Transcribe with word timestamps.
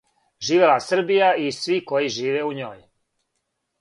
Живела 0.47 0.77
Србија 0.85 1.29
и 1.43 1.51
сви 1.57 1.79
који 1.91 2.11
живе 2.17 2.43
у 2.49 2.59
њој! 2.61 2.81